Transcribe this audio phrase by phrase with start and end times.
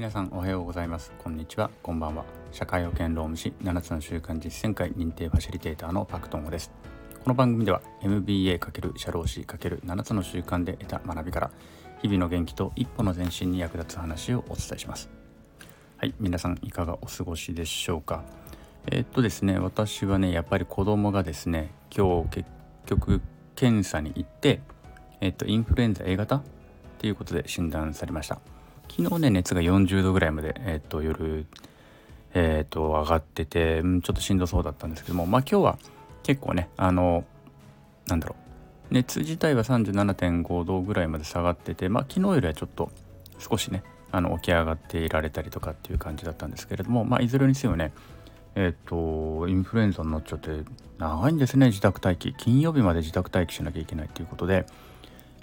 [0.00, 1.12] 皆さんおはようございます。
[1.22, 1.70] こんにちは。
[1.82, 2.24] こんばんは。
[2.52, 6.70] 社会保険労務士7つの習慣実践会認定ファシリテーターのパクトンです。
[7.22, 11.50] この番組では MBA× 社労士 ×7 つの習慣で得た学びから
[12.00, 15.10] 日々の元気と一歩の前進に役立つ話をお伝えします。
[15.98, 16.14] はい。
[16.18, 18.24] 皆さんいかがお過ごしでしょうか？
[18.86, 22.50] えー、っとですね私はねやっぱり子供がですね今日結
[22.86, 23.20] 局
[23.54, 24.62] 検査に行って
[25.20, 26.42] えー、っとインフルエンザ A 型っ
[26.96, 28.40] ていうことで診断されました。
[28.90, 31.46] 昨日ね熱が40度ぐらいまで、え、っと夜、
[32.34, 35.78] え、っと上がってて、うん、ちょっとしんどそうだったんですけどもまあ今日は
[36.22, 37.24] 結構ねあの
[38.06, 38.50] なんだろう。
[38.94, 42.90] 熱自体は37.5度ぐらいまで下がっててまあ昨日よりはちょっと
[43.38, 47.92] 少しねあの起き上がっていられたりとかっていう感じだったんですけれどもまあいずれにせよね
[48.56, 50.50] えっ、とインフルエンザになっちゃって
[50.98, 52.34] 長いんですね自宅待機。
[52.34, 54.66] 金曜日まで自宅待機しなきゃいけないということで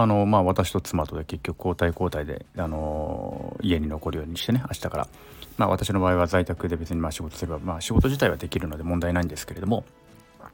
[0.00, 5.08] あのまあ私と妻とで結局交代交代であの家に残るようにしてね明日から
[5.56, 9.84] まあ私の場合は在宅で別にまあ仕事すればまあ仕事自体はできるので問題ないんですけれども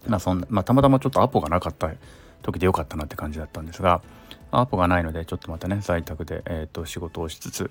[0.06, 1.90] まあそんなまあたまたまちょっとアポがなかった
[2.40, 4.00] 時でよかったなって感じだったんですが
[4.50, 7.70] アポがないのでちょっとまたね在宅で、えー、と仕事をしつつ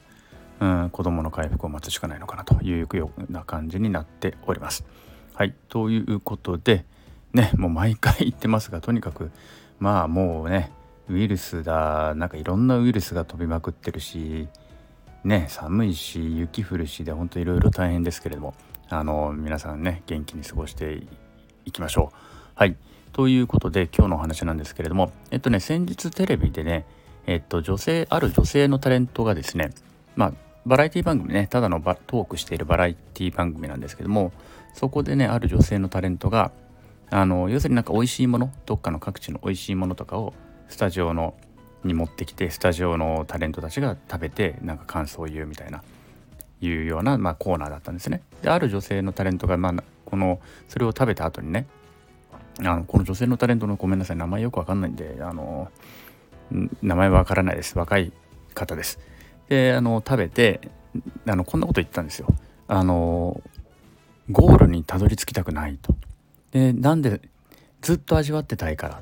[0.59, 4.85] うん、子供の回復を待つしかないのかなというような感じになっております。
[5.33, 6.85] はい、ということで
[7.33, 9.31] ねもう毎回言ってますがとにかく
[9.79, 10.71] まあもうね
[11.09, 14.47] ウイルスだなんかいろんなウイルスが飛びまくってるし
[15.23, 18.53] ね寒いし雪降るしでほんといろいろ大変ですけれども
[18.89, 21.01] あの皆さんね元気に過ごして
[21.65, 22.17] いきましょう。
[22.55, 22.75] はい
[23.11, 26.85] ということで今日のお話なんですけれどもえっとね先日テレビでね
[27.27, 29.71] えっと女性ある女性のタレントがですね
[30.15, 30.33] まあ
[30.65, 34.31] バラエティ番組ねただのトークしているバラエティ番組なんですけども
[34.73, 36.51] そこでねある女性のタレントが
[37.09, 40.33] あの要するになんか美味しいものどっかの各地の美味しいものとかを
[40.69, 41.35] スタジオの
[41.83, 45.83] に持ってきてスタジオのタレントたちが食べてなんか感想を言うみたいな
[46.61, 48.21] いうような、まあ、コーナーだったんですね。
[48.41, 50.39] である女性のタレントが、まあ、この
[50.69, 51.67] それを食べた後にね
[52.59, 55.69] あのこの女性のタレントのごめんなさい名前よくわかんないんであの
[56.81, 58.11] 名前わからないです若い
[58.53, 58.99] 方です。
[59.49, 60.61] であの食べて
[61.27, 62.27] あのこんなこと言ったんですよ。
[62.67, 63.41] あの
[64.31, 65.95] ゴールにたどり着きたくないと。
[66.51, 67.21] でなんで
[67.81, 69.01] ずっと味わってたいから。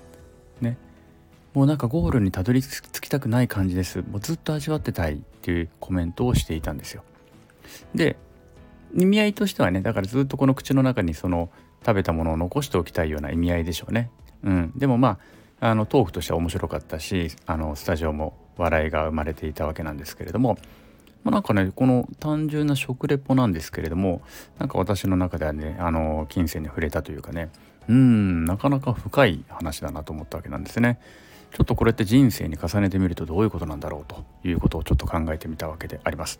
[1.53, 4.03] もうなんかゴールにたどり着きたくない感じです。
[4.09, 7.03] もうずっと味わってたいっていうコメントをしていたんですよ。
[7.93, 8.15] で
[8.95, 11.49] 意味合いとしてはねだからずっとこの口の中にその
[11.85, 14.11] 食べたものを残しておきたいような意味合いでしょうね。
[14.43, 15.19] うん、でもま
[15.59, 20.57] ああのトークとしては面白かったしあのスタジオも笑いが生まれていたわけなんですけれども、
[21.23, 24.21] まあ、なんかねこの単純な食レポなんですけれども
[24.57, 27.49] なんか私の中ではねあの金銭に触れたというかね
[27.87, 30.99] うんなかなか深い話だなと思ったわけなんですね。
[31.51, 36.39] ちょっとこれって人生に重ねてみるとどういうことなんだろうということをちょっと考えてみたわけであります。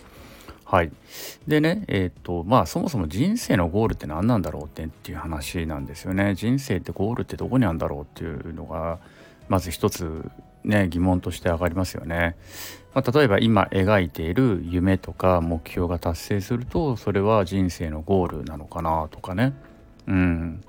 [0.66, 0.91] はい。
[1.47, 6.33] でね、えっ、と、まあそもそも人生のゴールって何なんだろうってっていう話なんですよね。
[6.33, 8.99] 人生ってゴールってどこにあるんだろうっていうのが、
[9.49, 10.31] まず一つ
[10.63, 12.38] ね疑問として上がりますよね。
[12.93, 19.53] まあ、例えば今描いている夢とか目標が達成するとそれは人生のゴールなのかなとかね。
[20.07, 20.63] うん。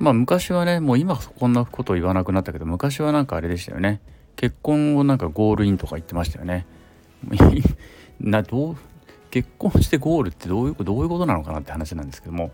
[0.00, 4.00] まあ昔はねもう今こんなこと言わなくなったけど昔はなんかあれでしたよね。
[4.34, 6.66] 結婚をなんかゴールインとか言ってましたよね。
[8.18, 8.76] などう
[9.30, 12.50] 結婚してゴールってどういうどういうことなのかなって話なんですけども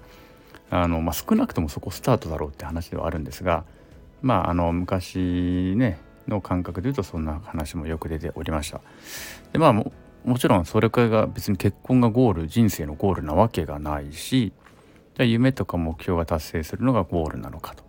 [0.70, 3.64] あの、まあ、少なくともそこスタートだろうって話ではあるんですが
[4.22, 8.80] まああの昔ねの感覚で言うとそんな話もよく出ておりました。
[9.52, 9.92] でまあも
[10.24, 14.52] もちろんそれが別に結婚がゴール人生のゴールなわけがないし
[15.16, 17.84] じゃ夢とか目標が達成するのがゴールなのかと。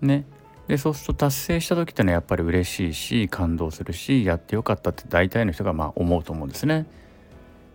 [0.00, 0.24] ね。
[0.68, 6.86] でそうすると達成した時ってのはやっぱり嬉しいし感動するしやってよかったって大体の人がまあ思うと思うんですね。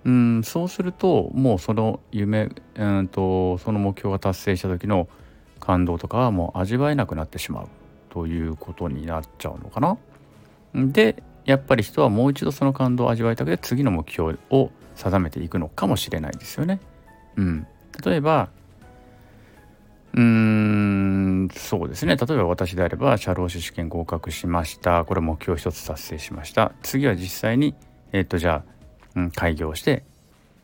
[0.04, 5.08] うんそうするともうその夢うんとその目標が達成した時の
[5.60, 7.68] 感動とかはもう味わえなくなってしまう
[8.10, 9.98] ということになっちゃうのかな。
[10.74, 16.80] でやっぱり人はもう一度その感動を味わいたくて次の目標を定めていくのかもしれないですよね。
[17.36, 17.68] うん、
[18.04, 18.50] 例えば
[20.14, 22.16] うーんそうですね。
[22.16, 25.06] 例えば私であれば社労士試験合格しました。
[25.06, 26.74] これ目標一つ達成しました。
[26.84, 27.76] 次は実際に
[28.12, 28.72] えっ、とじゃあ、
[29.16, 30.04] うん、開業して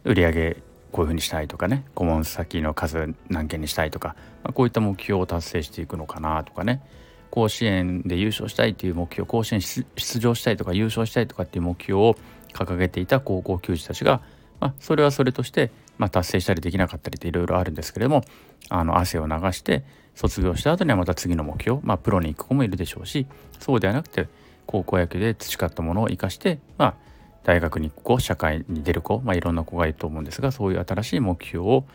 [0.03, 0.57] 売上
[0.91, 1.85] こういうふうにしたいとかね。
[1.95, 6.81] 顧問先の数何件にしたいとか、まあ、こういった目標を達成していくのかなとかね。
[7.29, 9.85] 甲子園で優勝したいという目標甲子園出
[10.19, 12.15] 場したいとか優勝したいとかっていう目標を
[12.53, 14.21] 掲げていた高校球児たちが、
[14.59, 18.23] まあ、それはそれとして、まあ、達成したりできなかったりっていろいろあるんですけれども
[18.69, 19.83] あの汗を流して
[20.15, 23.27] 卒業した後にはまた次の目標、まあ、プロに行く子もいるでしょうし
[23.59, 24.27] そうではなくて
[24.65, 26.95] 高校野球で培ったものを生かして、まあ、
[27.43, 31.85] 大学に行く子社会に出る子、まあ、いろんな子がいると思うんですがそういう新しい目標を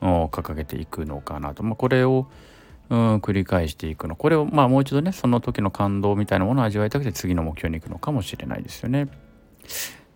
[0.00, 2.26] 掲げていくのかなと、まあ、これを
[2.90, 9.08] うん繰り返していくのこれをまあもう一度ねその時の感動みたいなものを味わいたくて次の目標に行くのかもしれないですよね。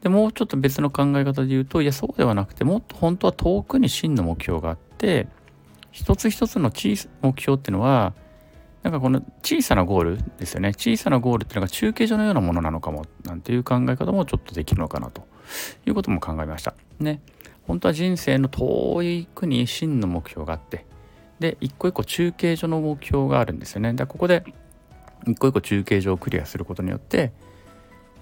[0.04, 5.26] でもうちょっと別の考え方で言うといやそうではなくてもっと本当は遠くに真の目標があって
[5.92, 8.12] 一つ一つの小さ目標っていうのは
[8.82, 10.74] なんかこの小さなゴールですよね。
[10.74, 15.26] 小さなゴールっていうのが中継所のようなものなのかもなんていう考え方もちょっとできるのかなと
[15.86, 16.74] いうことも考えました。
[17.00, 17.22] ね。
[17.62, 20.84] 本当は人生の遠い国真の目標があって
[21.40, 23.94] で一個一個中継所の目標があるんですよね。
[23.94, 24.44] だここで
[25.26, 27.32] 一個一個中継所をクリアすることによって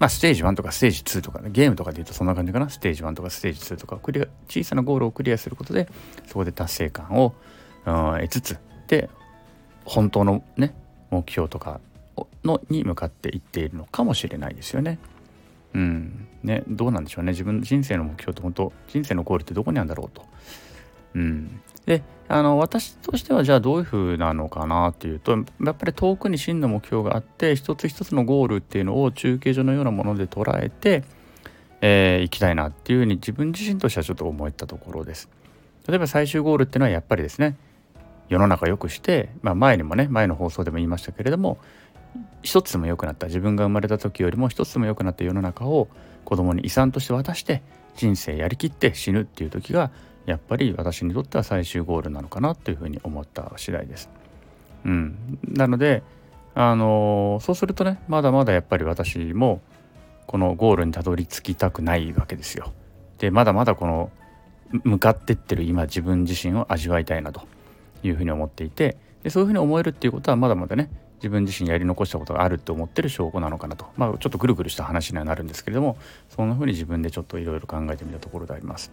[0.03, 5.87] まあ、ステージ1とかステージ2とか、ね、ゲームとかで言うとそんな感じかなステージ1とかステージ2とかクリア小さなゴールをクリアすることで
[6.27, 7.33] そこで達成感を、
[7.85, 8.57] うん、得つつ
[8.89, 9.09] で
[9.85, 10.75] 本当のね
[11.09, 11.79] 目標とか
[12.43, 14.99] のに向かっていっているのかもしれないですよね。
[15.73, 20.25] うんね、どうなんでしょうね自分の人生の目標って本当人生のゴールってどこにあるんだろうと。
[21.15, 31.03] うん、であの私としてはじゃあどういう風なのかなっていうとやっぱり遠くに真の目標があって一つ一つのゴールっていうのを中継所のようなもので捉えて、
[31.81, 35.29] えー、きたいなっていうふうに自分自身としてはちょっと思ったところです。
[35.87, 37.57] 例えば最終ゴールっていうのはやっぱりですね
[38.29, 41.57] 世の中良くして、まあ、前にもね前の放送でも言いましたけれども
[42.41, 45.87] 一つも良くなった自分が生まれた時よりも一つも良くなった世の中を
[46.25, 47.61] 子供に遺産として渡して
[47.95, 49.91] 人生やりきって死ぬっていう時が
[50.25, 54.09] やっぱり私にとっては最終ゴールなのかなというふうに思った次第です。
[54.85, 56.03] うん、なので
[56.55, 59.61] あのそうするとねまだまだやっぱり私も
[60.27, 62.73] このゴールにたどり着きたくないわけですよ。
[63.17, 64.11] でまだまだこの
[64.83, 67.41] 向かってってる今自分自身を味わいたいなと
[68.03, 75.97] いうふうに思っていてでそういうふうに思えるっていうことはまだまだね自分自身やり残したことがあるって思ってる証拠なのかなとまあちょっとぐるぐるした話にはなるんですけれども
[76.29, 78.91] そんなふうに自分でちょっといろいろ考えてみたところであります。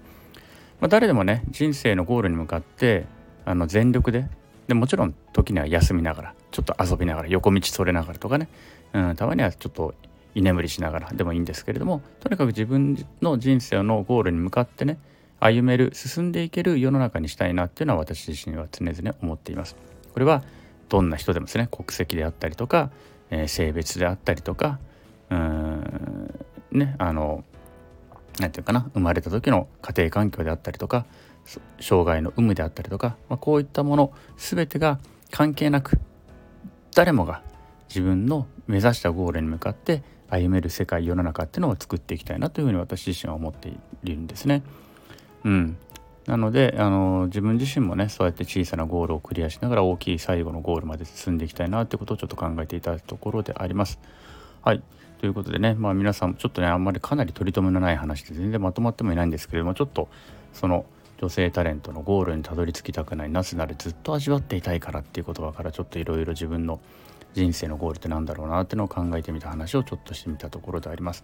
[0.81, 3.07] まあ、誰でもね人生のゴールに向かって
[3.45, 4.27] あの全力で
[4.67, 8.49] でもちろん時には休みながらちょっと遊びながら横道それながらとかね、
[8.93, 9.95] うん、たまにはちょっと
[10.35, 14.99] 居眠りしながらでもいいんですけれどもとにかく自分の人生のゴールに向かってね
[15.41, 19.75] 歩める進んでいける世の中にしたいなっていうのは私自身は常々思っています。
[20.13, 20.43] これは
[20.89, 22.91] どんな人でもですね国籍であったりとか、
[23.31, 24.79] えー、性別であったりとか
[25.31, 26.35] うん
[26.73, 27.45] ねあの
[28.41, 31.07] 何て言うかな生まれた時の家庭環境であったりとか
[31.81, 34.99] 障害の有無であったりとか、まあ、こういったもの全てが
[35.31, 35.99] 関係なく
[36.95, 37.43] 誰もが
[37.89, 44.63] 自分の目指したゴールに向かって歩める世界世の中っていうのを作っていきたいなというふうに私自身は思っているんですね。
[45.45, 45.77] うん、
[46.27, 53.99] なのであの自分自身もねそうやって小さなゴールをクリアしながら大きい最後のゴールまで進んでいきたいなってことをちょっと考えていたところであります。
[54.63, 54.83] はい
[55.21, 60.09] ということでね、まあ、皆さんちょっとねあんまりかなり取り留めのない話で全然まとまってもいないんですけれどもちょっと
[60.55, 60.87] その
[61.19, 66.81] 女性タレントのゴールにたどり着きたくないなぜならずっと味わっていたいからっていう言葉からちょっといろいろ自分の
[67.35, 71.23] 人生のゴールって何だろうなっていうのを考えてみた話をちょっとしてみたところであります。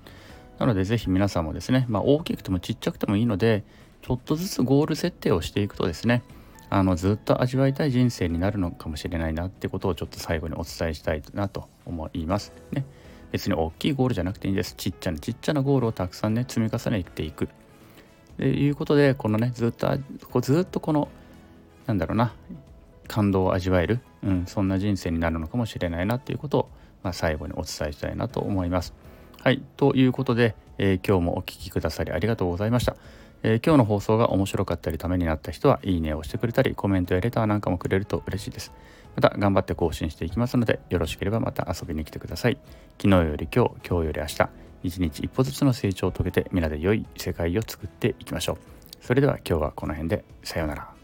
[0.58, 3.64] なので是非皆さんもですね、まあ、大きくてもちっちゃくてもいいので
[4.02, 6.22] ちょっとずつゴール設定をしていくとですね
[6.68, 12.52] あのずっと味わいたい人生になるのかもしれないなってことをちょっと最後にお伝えしたいなと思います。
[12.72, 12.84] ね
[13.32, 17.48] 別に大きいゴールじゃなくていいんですちっちゃなちっちゃなゴールをたくさんね積み重ねていく
[18.36, 19.98] ということでこのねずっと
[20.30, 21.08] こずっとこの
[21.86, 22.34] なんだろうな
[23.08, 26.68] 感動を味わえる、うん、そんな人生になるのかもしれないなっていうことを、
[27.02, 28.94] まあ、最後にお伝えしたいなと思います。
[29.40, 32.96] はい、ということで、えー、今日もお聴きくださりありがとうございました。
[33.42, 38.72] えー、今日の放送が面白かったりためになった人はいいねをしてくれたりコメントやレターなんかもくれると嬉しいです。
[39.16, 42.58] また頑張って更新していきますのでよろしければまた遊びに来てください。
[43.00, 44.48] 昨日より今日、今日より明日、
[44.82, 48.58] 一日一歩ずつの成長を遂げて皆で良い世界を作っていきましょう。
[49.00, 50.95] それでは今日はこの辺でさようなら。